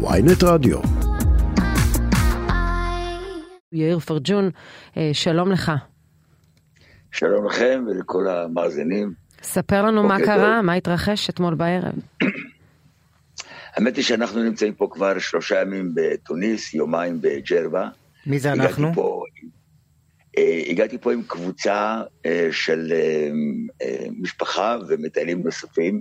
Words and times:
ויינט 0.00 0.42
רדיו. 0.42 0.78
יאיר 3.72 3.98
פרג'ון, 3.98 4.50
אה, 4.96 5.10
שלום 5.12 5.52
לך. 5.52 5.72
שלום 7.12 7.46
לכם 7.46 7.84
ולכל 7.90 8.28
המאזינים. 8.28 9.12
ספר 9.42 9.82
לנו 9.82 10.02
מה 10.02 10.18
קרה, 10.18 10.62
מה 10.62 10.74
התרחש 10.74 11.30
אתמול 11.30 11.54
בערב. 11.54 11.92
האמת 13.74 13.96
היא 13.96 14.04
שאנחנו 14.04 14.42
נמצאים 14.42 14.74
פה 14.74 14.88
כבר 14.90 15.18
שלושה 15.18 15.60
ימים 15.60 15.92
בתוניס, 15.94 16.74
יומיים 16.74 17.20
בג'רבה. 17.20 17.88
מי 18.26 18.38
זה 18.38 18.52
אנחנו? 18.52 18.94
פה, 18.94 19.22
אה, 20.38 20.62
הגעתי 20.66 20.98
פה 20.98 21.12
עם 21.12 21.22
קבוצה 21.26 22.02
אה, 22.26 22.48
של 22.50 22.92
משפחה 24.20 24.76
ומטיילים 24.88 25.42
נוספים, 25.44 26.00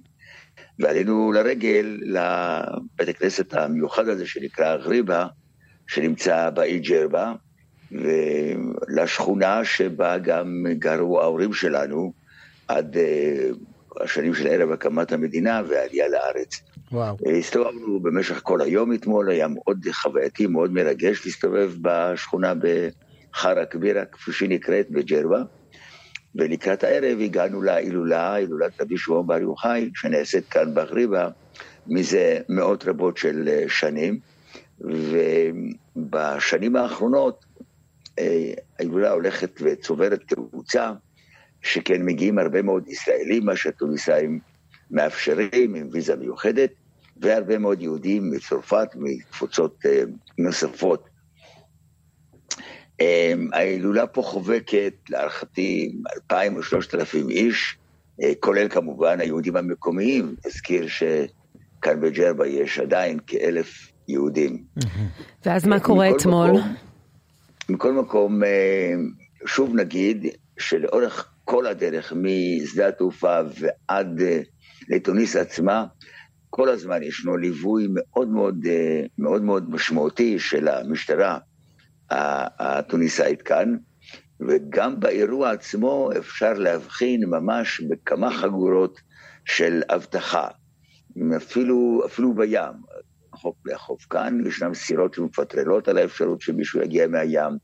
ועלינו 0.80 1.32
לרגל 1.32 1.98
לבית 2.02 3.10
הכנסת 3.16 3.54
המיוחד 3.54 4.08
הזה 4.08 4.28
שנקרא 4.28 4.78
גריבה, 4.78 5.28
שנמצא 5.88 6.50
באי 6.50 6.80
ג'רבה, 6.80 7.34
ולשכונה 7.92 9.66
שבה 9.66 10.18
גם 10.18 10.66
גרו 10.72 11.22
ההורים 11.22 11.54
שלנו 11.54 12.14
עד 12.68 12.96
uh, 12.96 14.04
השנים 14.04 14.34
של 14.34 14.48
ערב 14.48 14.72
הקמת 14.72 15.12
המדינה 15.12 15.62
והעלייה 15.68 16.08
לארץ. 16.08 16.62
וואו. 16.92 17.18
הסתובבנו 17.40 18.00
במשך 18.00 18.40
כל 18.44 18.62
היום 18.62 18.94
אתמול, 18.94 19.30
היה 19.30 19.48
מאוד 19.48 19.86
חווייתי, 19.92 20.48
מאוד 20.48 20.72
מרגש 20.72 21.26
להסתובב 21.26 21.72
בשכונה 21.82 22.54
בחרא 22.56 23.66
כבירה, 23.66 24.06
כפי 24.06 24.32
שהיא 24.32 24.50
נקראת, 24.50 24.90
בג'רבה. 24.90 25.42
ולקראת 26.36 26.84
הערב 26.84 27.20
הגענו 27.22 27.62
להילולה, 27.62 28.34
הילולת 28.34 28.82
רבי 28.82 28.98
שמעון 28.98 29.28
בר 29.28 29.42
יוחאי, 29.42 29.90
שנעשית 29.96 30.50
כאן 30.50 30.74
בגריבה 30.74 31.30
מזה 31.88 32.40
מאות 32.50 32.86
רבות 32.88 33.18
של 33.18 33.48
אה, 33.48 33.64
שנים. 33.68 34.20
ובשנים 35.96 36.76
האחרונות 36.76 37.46
ההילולה 38.80 39.12
הולכת 39.12 39.62
וצוברת 39.62 40.22
תאוצה, 40.28 40.92
שכן 41.62 42.06
מגיעים 42.06 42.40
הרבה 42.40 42.62
מאוד 42.62 42.88
ישראלים, 42.88 43.46
מה 43.46 43.56
שהתוניסאים 43.56 44.40
מאפשרים 44.92 45.76
עם 45.76 45.90
ויזה 45.92 46.16
מיוחדת, 46.16 46.72
והרבה 47.22 47.58
מאוד 47.58 47.82
יהודים 47.82 48.32
מצרפת, 48.32 48.88
מתפוצות 48.96 49.86
אה, 49.86 50.04
נוספות. 50.38 51.10
אה, 53.02 53.34
ההילולה 53.54 54.08
פה 54.08 54.22
חובקת, 54.22 54.94
להערכתי, 55.10 55.96
2,000 56.16 56.56
או 56.56 56.64
3,000 56.64 57.30
איש, 57.30 57.78
אה, 58.24 58.32
כולל 58.40 58.70
כמובן 58.70 59.20
היהודים 59.20 59.56
המקומיים. 59.56 60.36
נזכיר 60.46 60.88
שכאן 60.88 62.02
בג'רבה 62.02 62.48
יש 62.48 62.80
עדיין 62.80 63.20
כאלף 63.28 63.92
יהודים. 64.08 64.64
ואז 65.46 65.68
מה 65.68 65.80
קורה 65.80 66.10
אתמול? 66.10 66.50
מקום, 66.50 66.76
מכל 67.70 67.94
מקום, 67.94 68.44
אה, 68.44 68.94
שוב 69.46 69.76
נגיד 69.76 70.26
שלאורך 70.58 71.30
כל 71.46 71.66
הדרך, 71.66 72.14
משדה 72.16 72.88
התעופה 72.88 73.40
ועד 73.60 74.22
אה, 74.22 74.40
לתוניס 74.90 75.36
עצמה, 75.36 75.86
כל 76.50 76.70
הזמן 76.70 77.04
ישנו 77.04 77.38
ליווי 77.38 77.88
מאוד 77.94 78.30
מאוד, 78.30 78.66
מאוד 79.18 79.42
מאוד 79.42 79.70
משמעותי 79.70 80.40
של 80.40 80.68
המשטרה 80.68 81.38
התוניסאית 82.10 83.42
כאן, 83.42 83.76
וגם 84.40 85.00
באירוע 85.00 85.52
עצמו 85.52 86.10
אפשר 86.18 86.54
להבחין 86.54 87.24
ממש 87.26 87.82
בכמה 87.82 88.32
חגורות 88.32 89.00
של 89.46 89.82
אבטחה, 89.90 90.48
אפילו, 91.38 92.02
אפילו 92.06 92.34
בים. 92.34 92.74
החוף 93.34 93.56
לחוף 93.66 94.06
כאן, 94.10 94.48
ישנן 94.48 94.74
סירות 94.74 95.14
שמפטרלות 95.14 95.88
על 95.88 95.98
האפשרות 95.98 96.42
שמישהו 96.42 96.82
יגיע 96.82 97.08
מהים. 97.08 97.58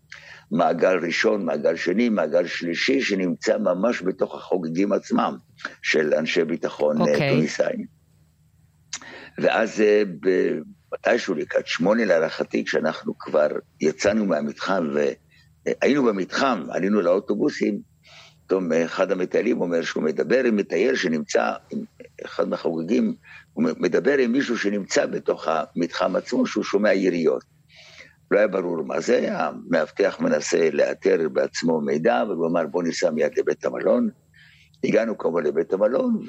מעגל 0.52 0.98
ראשון, 1.06 1.46
מעגל 1.46 1.76
שני, 1.76 2.10
מעגל 2.10 2.48
שלישי, 2.48 3.02
שנמצא 3.02 3.58
ממש 3.58 4.02
בתוך 4.02 4.36
החוגגים 4.36 4.94
עצמם 4.94 5.38
של 5.82 6.14
אנשי 6.14 6.44
ביטחון 6.44 6.98
okay. 6.98 7.10
אוקיי. 7.10 7.30
טוניסאים. 7.30 7.86
ואז 9.38 9.82
אה, 9.82 10.04
מתישהו 10.94 11.36
לקראת 11.36 11.68
שמונה 11.68 12.06
להערכתי, 12.06 12.66
כשאנחנו 12.66 13.18
כבר 13.20 13.48
יצאנו 13.82 14.26
מהמתחם 14.26 14.88
והיינו 15.66 16.04
במתחם, 16.04 16.64
עלינו 16.70 17.02
לאוטובוסים, 17.02 17.80
פתאום 18.46 18.72
אחד 18.74 19.12
המטיילים 19.12 19.62
אומר 19.62 19.82
שהוא 19.82 20.04
מדבר 20.04 20.44
עם 20.44 20.56
מטייל 20.56 20.96
שנמצא, 20.96 21.54
עם 21.72 21.80
אחד 22.26 22.50
מהחוגגים, 22.50 23.16
הוא 23.54 23.64
מדבר 23.78 24.18
עם 24.18 24.32
מישהו 24.32 24.58
שנמצא 24.58 25.06
בתוך 25.06 25.48
המתחם 25.48 26.16
עצמו, 26.16 26.48
שהוא 26.48 26.64
שומע 26.64 26.94
יריות. 26.94 27.44
לא 28.32 28.38
היה 28.38 28.48
ברור 28.48 28.84
מה 28.84 29.00
זה, 29.00 29.38
המאבטח 29.38 30.20
מנסה 30.20 30.70
לאתר 30.74 31.30
בעצמו 31.34 31.82
מידע, 31.82 32.24
והוא 32.28 32.48
אמר 32.48 32.68
בוא 32.68 32.84
ניסע 32.84 33.10
מיד 33.10 33.40
לבית 33.40 33.66
המלון. 33.66 34.10
הגענו 34.84 35.18
כמובן 35.18 35.44
לבית 35.44 35.74
המלון, 35.74 36.26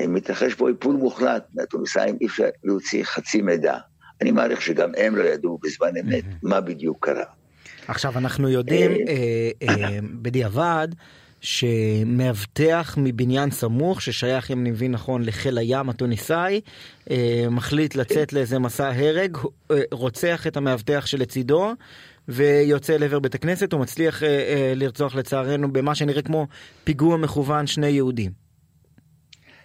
ומתרחש 0.00 0.54
פה 0.54 0.68
איפול 0.68 0.96
מוחלט, 0.96 1.46
מהתוניסאים 1.54 2.18
אי 2.20 2.26
אפשר 2.26 2.48
להוציא 2.64 3.04
חצי 3.04 3.42
מידע. 3.42 3.78
אני 4.20 4.30
מעריך 4.30 4.62
שגם 4.62 4.90
הם 4.96 5.16
לא 5.16 5.22
ידעו 5.22 5.58
בזמן 5.62 5.96
אמת 6.00 6.24
מה 6.42 6.60
בדיוק 6.60 7.06
קרה. 7.06 7.24
עכשיו 7.88 8.18
אנחנו 8.18 8.48
יודעים 8.48 8.90
אה, 8.90 9.50
אה, 9.68 9.98
בדיעבד 10.02 10.88
שמאבטח 11.40 12.94
מבניין 12.98 13.50
סמוך 13.50 14.02
ששייך 14.02 14.50
אם 14.50 14.60
אני 14.60 14.70
מבין 14.70 14.92
נכון 14.92 15.24
לחיל 15.24 15.58
הים 15.58 15.90
התוניסאי 15.90 16.60
אה, 17.10 17.44
מחליט 17.50 17.94
לצאת 17.94 18.32
לאיזה 18.32 18.58
מסע 18.58 18.88
הרג 18.88 19.38
רוצח 19.92 20.46
את 20.46 20.56
המאבטח 20.56 21.06
שלצידו 21.06 21.72
ויוצא 22.28 22.96
לעבר 22.96 23.18
בית 23.18 23.34
הכנסת 23.34 23.74
ומצליח 23.74 24.22
לרצוח 24.76 25.14
לצערנו 25.14 25.72
במה 25.72 25.94
שנראה 25.94 26.22
כמו 26.22 26.46
פיגוע 26.84 27.16
מכוון 27.16 27.66
שני 27.66 27.88
יהודים. 27.88 28.41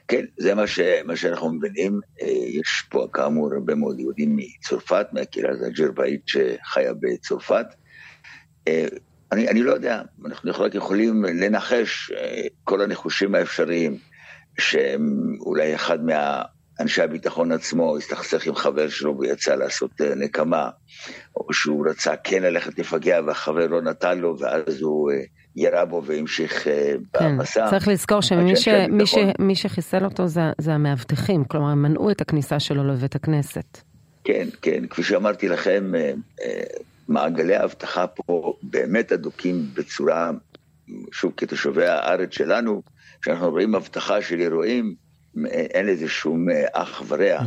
כן, 0.07 0.25
זה 0.37 0.55
מה, 0.55 0.67
ש, 0.67 0.79
מה 1.05 1.15
שאנחנו 1.15 1.53
מבינים. 1.53 1.99
יש 2.47 2.83
פה 2.89 3.07
כאמור 3.13 3.53
הרבה 3.53 3.75
מאוד 3.75 3.99
יהודים 3.99 4.35
מצרפת, 4.35 5.07
מהקהילה 5.11 5.49
הג'רבאית 5.67 6.21
שחיה 6.27 6.93
בצרפת. 6.99 7.65
אה, 8.67 8.85
אני, 9.31 9.47
אני 9.47 9.63
לא 9.63 9.73
יודע, 9.73 10.01
אנחנו 10.25 10.51
רק 10.63 10.75
יכולים 10.75 11.25
לנחש 11.25 12.11
אה, 12.11 12.47
כל 12.63 12.81
הניחושים 12.81 13.35
האפשריים, 13.35 13.97
שאולי 14.59 15.75
אחד 15.75 15.99
מאנשי 16.05 17.01
הביטחון 17.01 17.51
עצמו 17.51 17.97
הסתכסך 17.97 18.47
עם 18.47 18.55
חבר 18.55 18.89
שלו 18.89 19.17
ויצא 19.19 19.55
לעשות 19.55 20.01
אה, 20.01 20.15
נקמה, 20.15 20.69
או 21.35 21.53
שהוא 21.53 21.89
רצה 21.89 22.15
כן 22.15 22.43
ללכת 22.43 22.79
לפגע 22.79 23.19
והחבר 23.25 23.67
לא 23.67 23.81
נתן 23.81 24.19
לו, 24.19 24.39
ואז 24.39 24.81
הוא 24.81 25.11
ירה 25.57 25.85
בו 25.85 26.03
והמשיך 26.05 26.63
כן, 26.63 26.97
במסע. 27.13 27.69
צריך 27.69 27.87
לזכור 27.87 28.21
שמי 28.21 28.55
ש, 28.55 28.67
מי 28.67 29.05
ש, 29.05 29.15
מי 29.39 29.55
שחיסל 29.55 30.05
אותו 30.05 30.27
זה, 30.27 30.41
זה 30.57 30.73
המאבטחים, 30.73 31.43
כלומר 31.43 31.69
הם 31.69 31.81
מנעו 31.81 32.11
את 32.11 32.21
הכניסה 32.21 32.59
שלו 32.59 32.83
לבית 32.87 33.15
הכנסת. 33.15 33.81
כן, 34.23 34.47
כן, 34.61 34.87
כפי 34.87 35.03
שאמרתי 35.03 35.47
לכם, 35.47 35.91
מעגלי 37.07 37.55
האבטחה 37.55 38.07
פה 38.07 38.53
באמת 38.63 39.11
אדוקים 39.11 39.65
בצורה, 39.73 40.31
שוב, 41.11 41.33
כתושבי 41.37 41.85
הארץ 41.85 42.33
שלנו, 42.33 42.81
כשאנחנו 43.21 43.49
רואים 43.49 43.75
אבטחה 43.75 44.21
של 44.21 44.39
אירועים, 44.39 44.95
אין 45.45 45.85
לזה 45.85 46.07
שום 46.07 46.49
אה, 46.49 46.65
אח 46.73 47.03
ורע 47.07 47.39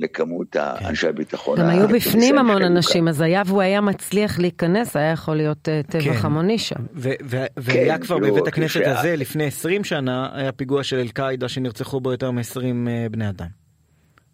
לכמות 0.00 0.46
כן. 0.52 0.86
אנשי 0.86 1.08
הביטחון. 1.08 1.58
גם 1.58 1.68
היו 1.68 1.88
בפנים 1.88 2.38
המון 2.38 2.62
אנשים, 2.62 3.08
אז 3.08 3.20
היה 3.20 3.42
והוא 3.46 3.62
היה 3.62 3.80
מצליח 3.80 4.38
להיכנס, 4.38 4.96
היה 4.96 5.12
יכול 5.12 5.36
להיות 5.36 5.68
אה, 5.68 5.80
טבח 5.82 6.20
כן. 6.20 6.26
המוני 6.26 6.58
שם. 6.58 6.76
והיה 6.94 7.98
כן, 7.98 8.04
כבר 8.04 8.18
בבית 8.18 8.46
הכנסת 8.46 8.80
הזה 8.84 9.16
לפני 9.16 9.44
20 9.44 9.84
שנה, 9.84 10.28
היה 10.32 10.52
פיגוע 10.52 10.82
של 10.82 10.96
אל-קאעידה 10.96 11.48
שנרצחו 11.48 12.00
בו 12.00 12.10
יותר 12.10 12.30
מ-20 12.30 12.60
אה, 12.88 13.06
בני 13.10 13.28
אדם. 13.28 13.46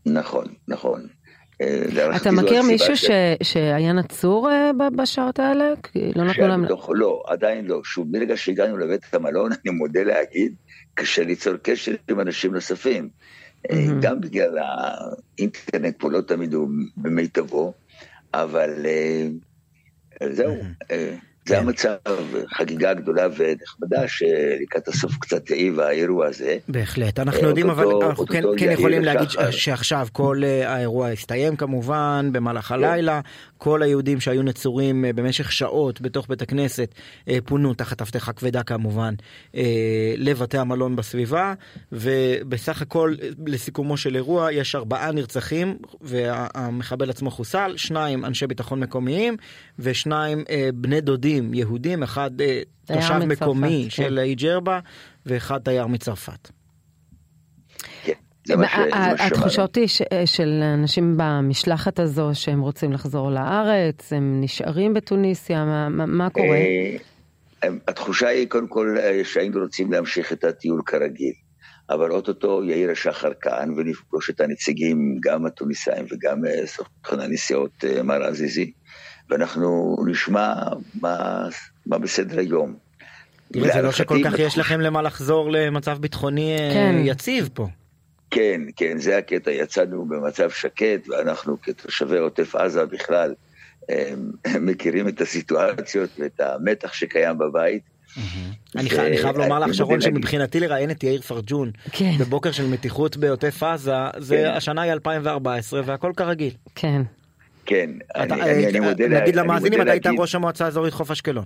נכון, 0.07 0.45
נכון. 0.69 1.07
אה, 1.63 2.17
אתה 2.17 2.31
מכיר 2.31 2.63
מישהו 2.63 2.97
ש... 2.97 3.11
שהיה 3.43 3.93
נצור 3.93 4.51
אה, 4.51 4.71
בשעות 4.97 5.39
האלה? 5.39 5.73
לא 6.17 6.25
נתנו 6.25 6.49
להם... 6.49 6.65
בתוך, 6.65 6.91
לא, 6.95 7.23
עדיין 7.27 7.67
לא. 7.67 7.81
שוב, 7.85 8.09
מרגע 8.11 8.37
שהגענו 8.37 8.79
לבית 8.79 9.15
המלון, 9.15 9.51
אני 9.65 9.75
מודה 9.75 10.03
להגיד, 10.03 10.55
קשה 10.95 11.25
ליצור 11.25 11.55
קשר 11.63 11.95
עם 12.11 12.21
אנשים 12.21 12.55
נוספים. 12.55 13.09
Mm-hmm. 13.69 13.75
גם 14.01 14.21
בגלל 14.21 14.59
האינטרנט 14.59 15.95
פה 15.99 16.11
לא 16.11 16.21
תמיד 16.21 16.55
הוא 16.55 16.69
במיטבו, 16.97 17.73
אבל 18.35 18.87
זהו. 20.33 20.55
Mm-hmm. 20.55 21.32
זה 21.47 21.59
המצב, 21.59 21.97
חגיגה 22.57 22.95
גדולה 22.95 23.27
ונחמדה 23.37 24.09
שלקראת 24.09 24.89
הסוף 24.89 25.13
קצת 25.21 25.51
העיבה 25.51 25.89
האירוע 25.89 26.27
הזה. 26.27 26.59
בהחלט, 26.69 27.19
אנחנו 27.19 27.49
יודעים 27.49 27.71
אבל 27.71 27.87
אנחנו 28.03 28.27
כן, 28.27 28.43
כן 28.59 28.71
יכולים 28.71 29.03
להגיד 29.03 29.29
שעכשיו 29.51 30.07
כל 30.13 30.43
האירוע 30.65 31.09
הסתיים 31.09 31.57
כמובן 31.57 32.31
במהלך 32.33 32.65
כן. 32.65 32.75
הלילה, 32.75 33.21
כל 33.59 33.83
היהודים 33.83 34.21
שהיו 34.21 34.43
נצורים 34.43 35.05
במשך 35.15 35.53
שעות 35.53 36.01
בתוך 36.01 36.29
בית 36.29 36.43
הכנסת 36.43 36.95
פונו 37.45 37.75
תחת 37.75 38.01
אבטחה 38.01 38.33
כבדה 38.33 38.63
כמובן 38.63 39.15
לבתי 40.17 40.59
המלון 40.59 40.97
בסביבה 40.97 41.55
ובסך 41.93 42.83
הכל 42.83 43.15
לסיכומו 43.47 43.97
של 43.97 44.17
אירוע 44.17 44.53
יש 44.53 44.75
ארבעה 44.75 45.13
נרצחים 45.13 45.77
והמחבל 46.01 47.11
עצמו 47.11 47.31
חוסל, 47.31 47.73
שניים 47.77 48.25
אנשי 48.25 48.47
ביטחון 48.47 48.81
מקומיים 48.81 49.37
ושניים 49.79 50.45
בני 50.75 51.01
דודים. 51.01 51.32
יהודים, 51.33 51.55
יהודים, 51.55 52.03
אחד 52.03 52.41
אה, 52.41 52.63
תושב 52.85 53.19
מקומי 53.19 53.83
כן. 53.85 53.91
של 53.91 54.19
האי 54.19 54.35
ג'רבה 54.35 54.81
ואחד 55.27 55.59
תייר 55.59 55.87
מצרפת. 55.87 56.49
כן, 58.05 58.13
התחושות 59.19 59.77
היא 59.77 59.89
של 60.27 60.63
אנשים 60.75 61.15
במשלחת 61.17 61.99
הזו 61.99 62.31
שהם 62.33 62.61
רוצים 62.61 62.93
לחזור 62.93 63.31
לארץ, 63.31 64.13
הם 64.13 64.41
נשארים 64.41 64.95
בתוניסיה, 64.95 65.65
מה, 65.65 65.89
מה 66.07 66.31
קורה? 66.31 66.57
אה, 66.57 67.69
התחושה 67.89 68.29
היא 68.29 68.49
קודם 68.49 68.69
כל 68.69 68.97
אה, 69.01 69.21
שהיינו 69.25 69.61
רוצים 69.61 69.93
להמשיך 69.93 70.33
את 70.33 70.45
הטיול 70.45 70.83
כרגיל, 70.87 71.33
אבל 71.91 72.11
אוטוטו 72.11 72.65
יאיר 72.65 72.91
השחר 72.91 73.33
כאן 73.41 73.71
ונפגוש 73.77 74.31
את 74.31 74.41
הנציגים, 74.41 75.19
גם 75.25 75.47
התוניסאים 75.47 76.05
וגם 76.11 76.39
סוכן 76.65 77.21
הנסיעות 77.21 77.85
מר 78.05 78.25
עזיזי. 78.25 78.73
ואנחנו 79.31 79.97
נשמע 80.07 80.55
מה, 81.01 81.47
מה 81.87 81.99
בסדר 81.99 82.39
היום. 82.39 82.75
תראה, 83.53 83.73
זה 83.73 83.83
לא 83.83 83.93
שכל 83.93 84.19
כך 84.25 84.39
יש 84.39 84.59
לכם 84.59 84.81
למה 84.81 85.03
לחזור 85.03 85.51
למצב 85.51 85.99
ביטחוני 85.99 86.57
אה, 86.59 86.71
כן. 86.73 86.95
יציב 87.05 87.49
פה. 87.55 87.67
כן, 88.31 88.61
כן, 88.77 88.99
זה 88.99 89.19
הקטע, 89.19 89.51
יצאנו 89.51 90.05
במצב 90.05 90.51
שקט, 90.51 91.09
ואנחנו 91.09 91.57
כתושבי 91.63 92.19
עוטף 92.19 92.55
עזה 92.55 92.87
בכלל 92.87 93.35
מכירים 94.69 95.09
את 95.09 95.21
הסיטואציות 95.21 96.11
ואת 96.19 96.41
המתח 96.41 96.93
שקיים 96.93 97.39
בבית. 97.39 97.83
אני 98.77 98.91
חייב 98.91 99.37
לומר 99.37 99.59
לך 99.59 99.75
שרון 99.75 100.01
שמבחינתי 100.01 100.61
לראיין 100.61 100.91
את 100.91 101.05
יאיר 101.05 101.21
פרג'ון 101.21 101.71
כן. 101.93 102.13
בבוקר 102.19 102.53
של 102.53 102.67
מתיחות 102.67 103.17
בעוטף 103.17 103.63
עזה 103.63 103.93
זה 104.19 104.37
כן. 104.37 104.57
השנה 104.57 104.83
היא 104.83 104.93
2014 104.93 105.81
והכל 105.85 106.13
כרגיל. 106.17 106.55
כן. 106.75 107.03
כן, 107.67 107.91
אני, 108.15 108.43
אני, 108.43 108.67
אני 108.67 108.81
מודה 108.81 109.09
נגיד 109.09 109.37
למאזינים, 109.37 109.83
אתה 109.83 109.91
היית 109.91 110.07
ראש 110.19 110.35
המועצה 110.35 110.65
האזורית 110.65 110.95
חוף 110.95 111.11
אשקלון. 111.11 111.45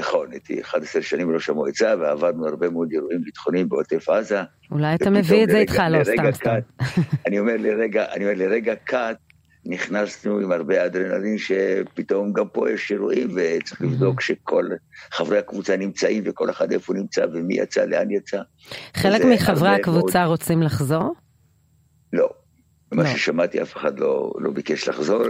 נכון, 0.00 0.30
הייתי 0.30 0.62
11 0.62 1.02
שנים 1.02 1.34
ראש 1.34 1.48
המועצה 1.48 1.94
ועברנו 2.00 2.48
הרבה 2.48 2.70
מאוד 2.70 2.88
אירועים 2.92 3.22
ביטחוניים 3.22 3.68
בעוטף 3.68 4.08
עזה. 4.08 4.42
אולי 4.70 4.94
אתה 4.94 5.10
מביא 5.10 5.44
את 5.44 5.48
זה 5.50 5.58
איתך, 5.58 5.82
לא 5.90 6.04
סתם 6.04 6.32
סתם. 6.32 6.58
אני 7.26 7.38
אומר 7.38 7.54
לרגע, 7.58 8.04
אני 8.12 8.24
אומר 8.24 8.34
לרגע 8.36 8.74
קאט, 8.74 9.16
נכנסנו 9.66 10.38
עם 10.38 10.52
הרבה 10.52 10.86
אדרנלין 10.86 11.38
שפתאום 11.38 12.32
גם 12.32 12.48
פה 12.48 12.70
יש 12.70 12.92
אירועים 12.92 13.28
וצריך 13.36 13.82
לבדוק 13.82 14.20
שכל 14.20 14.68
חברי 15.12 15.38
הקבוצה 15.38 15.76
נמצאים 15.76 16.22
וכל 16.26 16.50
אחד 16.50 16.72
איפה 16.72 16.94
נמצא 16.94 17.24
ומי 17.32 17.54
יצא, 17.54 17.84
לאן 17.84 18.10
יצא. 18.10 18.40
חלק 18.94 19.24
מחברי 19.24 19.68
הקבוצה 19.68 20.18
מאוד... 20.18 20.30
רוצים 20.30 20.62
לחזור? 20.62 21.14
לא. 22.12 22.28
ממה 22.94 23.02
לא. 23.02 23.08
ששמעתי 23.08 23.62
אף 23.62 23.76
אחד 23.76 23.98
לא, 23.98 24.32
לא 24.38 24.50
ביקש 24.50 24.88
לחזור. 24.88 25.22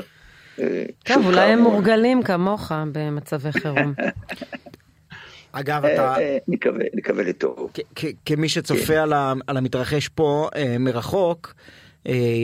אה, 0.61 0.85
טוב, 1.05 1.27
אולי 1.27 1.41
הם 1.41 1.59
מורגלים 1.59 2.23
כמוך 2.23 2.73
במצבי 2.93 3.53
חירום. 3.53 3.95
אגב, 5.53 5.85
אה, 5.85 5.95
אתה... 5.95 6.21
אה, 6.21 6.39
נקווה, 6.49 6.85
נקווה 6.95 7.25
לטוב. 7.25 7.71
כמי 8.27 8.49
שצופה 8.49 8.87
כן. 8.87 9.13
על 9.47 9.57
המתרחש 9.57 10.09
פה 10.09 10.49
מרחוק, 10.81 11.55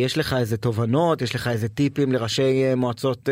יש 0.03 0.19
לך 0.19 0.37
איזה 0.39 0.57
תובנות, 0.57 1.23
יש 1.23 1.35
לך 1.35 1.49
איזה 1.49 1.69
טיפים 1.69 2.13
לראשי 2.13 2.75
מועצות 2.75 3.29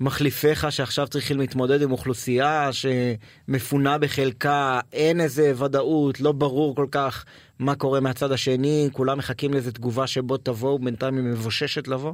מחליפיך 0.00 0.72
שעכשיו 0.72 1.08
צריכים 1.08 1.38
להתמודד 1.38 1.82
עם 1.82 1.92
אוכלוסייה 1.92 2.70
שמפונה 2.72 3.98
בחלקה, 3.98 4.80
אין 4.92 5.20
איזה 5.20 5.52
ודאות, 5.64 6.20
לא 6.20 6.32
ברור 6.32 6.76
כל 6.76 6.86
כך 6.90 7.24
מה 7.58 7.74
קורה 7.74 8.00
מהצד 8.00 8.32
השני, 8.32 8.88
כולם 8.92 9.18
מחכים 9.18 9.52
לאיזה 9.52 9.72
תגובה 9.72 10.06
שבו 10.06 10.36
תבואו, 10.36 10.78
בינתיים 10.78 11.16
היא 11.16 11.24
מבוששת 11.24 11.88
לבוא? 11.88 12.12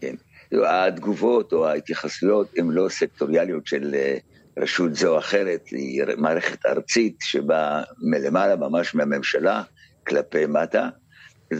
כן, 0.00 0.14
התגובות 0.52 1.52
או 1.52 1.66
ההתייחסויות 1.66 2.48
הן 2.56 2.70
לא 2.70 2.88
סקטוריאליות 2.88 3.66
של 3.66 3.94
אה, 3.94 4.16
רשות 4.58 4.94
זו 4.94 5.12
או 5.12 5.18
אחרת, 5.18 5.68
היא 5.70 6.02
מערכת 6.16 6.66
ארצית 6.66 7.16
שבאה 7.20 7.82
מלמעלה, 8.02 8.56
ממש 8.56 8.94
מהממשלה, 8.94 9.62
כלפי 10.06 10.46
מטה. 10.46 10.88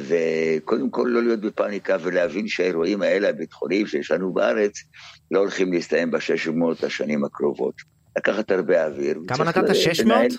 וקודם 0.09 0.91
כל 0.91 1.09
לא 1.11 1.23
להיות 1.23 1.41
בפאניקה 1.41 1.97
ולהבין 2.03 2.49
שהאירועים 2.49 3.03
האלה 3.03 3.29
הביטחוניים 3.29 3.87
שיש 3.87 4.11
לנו 4.11 4.33
בארץ 4.33 4.85
לא 5.31 5.39
הולכים 5.39 5.73
להסתיים 5.73 6.11
בשש 6.11 6.49
מאות 6.49 6.85
השנים 6.85 7.25
הקרובות. 7.25 7.75
לקחת 8.19 8.51
הרבה 8.51 8.87
אוויר. 8.87 9.19
כמה 9.29 9.45
נתת? 9.45 9.75
600? 9.75 10.33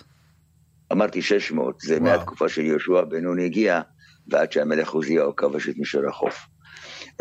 אמרתי 0.92 1.22
600, 1.22 1.82
זה 1.82 1.98
וואו. 1.98 2.04
מהתקופה 2.04 2.50
של 2.50 2.62
יהושע 2.62 3.02
בן 3.02 3.24
נון 3.24 3.40
הגיע, 3.40 3.82
ועד 4.28 4.52
שהמלך 4.52 4.90
עוזיהו 4.90 5.36
כבש 5.36 5.70
את 5.70 5.78
מישור 5.78 6.08
החוף. 6.10 6.48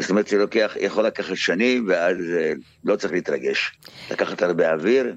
זאת 0.01 0.11
אומרת, 0.11 0.27
זה 0.27 0.39
לוקח, 0.39 0.77
יכול 0.81 1.07
לקחת 1.07 1.37
שנים, 1.37 1.87
ואז 1.89 2.17
אה, 2.37 2.53
לא 2.85 2.97
צריך 2.97 3.13
להתרגש. 3.13 3.79
לקחת 4.11 4.43
הרבה 4.43 4.73
אוויר. 4.73 5.17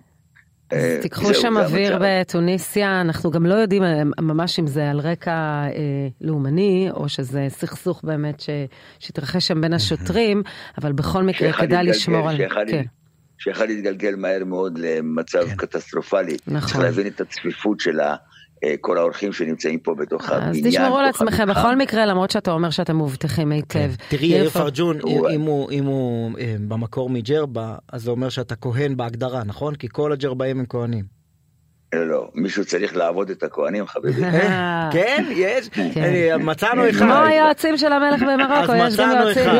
אה, 0.74 0.98
תיקחו 1.02 1.34
שם 1.34 1.58
אוויר 1.58 2.00
בתוניסיה, 2.02 3.02
אנחנו 3.02 3.32
גם 3.32 3.46
לא 3.46 3.54
יודעים 3.56 3.84
אה, 3.84 4.04
ממש 4.22 4.60
אם 4.60 4.68
זה 4.68 4.90
על 4.90 5.00
רקע 5.00 5.32
אה, 5.32 5.72
לאומני, 6.22 6.90
או 6.94 7.10
שזה 7.10 7.46
סכסוך 7.50 8.04
באמת 8.04 8.40
ש, 8.40 8.50
שהתרחש 9.00 9.48
שם 9.48 9.62
בין 9.62 9.74
השוטרים, 9.74 10.44
אבל 10.78 10.92
בכל 10.92 11.24
מקרה 11.24 11.54
כדאי 11.54 11.86
לשמור 11.86 12.30
על... 12.30 12.38
כן. 12.68 12.84
שיכול 13.40 13.66
להתגלגל 13.66 14.16
מהר 14.16 14.44
מאוד 14.46 14.80
למצב 14.80 15.48
כן. 15.48 15.56
קטסטרופלי. 15.56 16.38
נכון. 16.48 16.68
צריך 16.68 16.80
להבין 16.80 17.08
את 17.08 17.22
הצפיפות 17.22 17.80
של 17.80 18.02
אה, 18.02 18.16
כל 18.82 18.98
האורחים 18.98 19.34
שנמצאים 19.34 19.80
פה 19.80 19.96
בתוך 19.96 20.30
הבניין. 20.30 20.66
אז 20.66 20.74
תשמרו 20.74 20.98
על 20.98 21.06
עצמכם 21.06 21.50
בכל 21.50 21.76
מקרה, 21.76 22.06
למרות 22.06 22.32
שאתה 22.32 22.52
אומר 22.52 22.70
שאתם 22.70 22.96
מאובטחים 22.96 23.52
היטב. 23.52 23.70
כן. 23.70 23.90
תראי, 24.10 24.28
יאיר 24.28 24.50
פרג'ון, 24.50 24.98
אם 25.72 25.86
הוא 25.86 26.32
אה, 26.40 26.56
במקור 26.68 27.10
מג'רבה, 27.10 27.76
אז 27.92 28.04
זה 28.04 28.12
אומר 28.12 28.30
שאתה 28.30 28.56
כהן 28.56 28.98
בהגדרה, 28.98 29.44
נכון? 29.44 29.76
כי 29.76 29.88
כל 29.92 30.12
הג'רבאים 30.12 30.60
הם 30.60 30.66
כהנים. 30.70 31.17
לא, 31.96 32.30
מישהו 32.36 32.66
צריך 32.66 32.96
לעבוד 32.96 33.30
את 33.30 33.44
הכהנים, 33.44 33.88
חביבי. 33.88 34.22
כן, 34.94 35.26
יש, 35.36 35.70
כן. 35.70 36.36
מצאנו 36.40 36.90
אחד. 36.90 37.06
כמו 37.06 37.14
היועצים 37.14 37.78
של 37.78 37.94
המלך 37.94 38.22
במרוקו, 38.22 38.74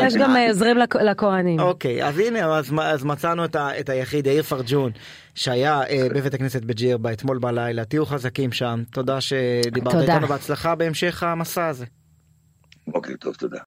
יש 0.02 0.16
גם 0.16 0.36
עוזרים 0.48 0.76
לכהנים. 1.04 1.60
אוקיי, 1.60 2.04
אז 2.04 2.18
הנה, 2.18 2.58
אז 2.82 3.04
מצאנו 3.04 3.44
את 3.56 3.88
היחיד, 3.88 4.26
יאיר 4.26 4.42
פרג'ון, 4.42 4.90
שהיה 5.34 5.82
אה, 5.82 6.06
בבית 6.14 6.34
הכנסת 6.34 6.62
בג'ירבה 6.62 7.12
אתמול 7.12 7.38
בלילה, 7.38 7.84
תהיו 7.84 8.06
חזקים 8.06 8.52
שם, 8.52 8.82
תודה 8.92 9.20
שדיברת 9.20 9.94
איתנו 9.94 10.26
בהצלחה 10.26 10.74
בהמשך 10.74 11.22
המסע 11.22 11.66
הזה. 11.66 11.86
בוקר 12.86 13.12
טוב, 13.20 13.34
תודה. 13.34 13.58